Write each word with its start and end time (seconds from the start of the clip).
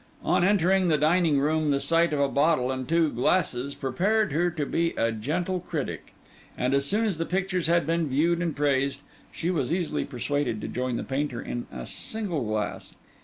On 0.23 0.43
entering 0.43 0.87
the 0.87 0.97
dining 0.97 1.39
room, 1.39 1.69
the 1.69 1.79
sight 1.79 2.11
of 2.11 2.19
a 2.19 2.27
bottle 2.27 2.71
and 2.71 2.89
two 2.89 3.11
glasses 3.11 3.75
prepared 3.75 4.31
her 4.33 4.49
to 4.49 4.65
be 4.65 4.95
a 4.97 5.11
gentle 5.11 5.59
critic; 5.59 6.15
and 6.57 6.73
as 6.73 6.87
soon 6.87 7.05
as 7.05 7.19
the 7.19 7.25
pictures 7.27 7.67
had 7.67 7.85
been 7.85 8.09
viewed 8.09 8.41
and 8.41 8.55
praised, 8.55 9.01
she 9.31 9.51
was 9.51 9.71
easily 9.71 10.03
persuaded 10.03 10.59
to 10.59 10.67
join 10.67 10.95
the 10.97 11.03
painter 11.03 11.39
in 11.39 11.67
a 11.71 11.85
single 11.85 12.43
glass. 12.43 12.95